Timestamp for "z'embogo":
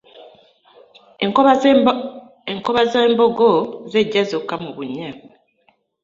2.93-3.49